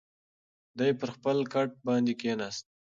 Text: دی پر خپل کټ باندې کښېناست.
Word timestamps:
دی 0.77 0.91
پر 0.99 1.09
خپل 1.15 1.37
کټ 1.53 1.69
باندې 1.87 2.13
کښېناست. 2.19 2.65